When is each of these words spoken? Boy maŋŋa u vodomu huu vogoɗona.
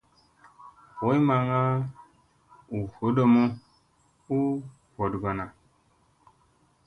Boy 0.99 1.17
maŋŋa 1.27 1.59
u 2.75 2.77
vodomu 2.93 3.43
huu 4.23 4.51
vogoɗona. 4.95 5.45